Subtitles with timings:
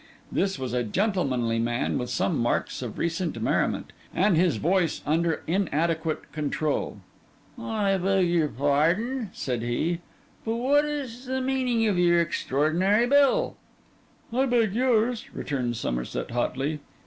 [0.31, 5.43] This was a gentlemanly man, with some marks of recent merriment, and his voice under
[5.45, 6.97] inadequate control.
[7.59, 9.99] 'I beg your pardon,' said he,
[10.43, 13.57] 'but what is the meaning of your extraordinary bill?'
[14.33, 16.79] 'I beg yours,' returned Somerset hotly.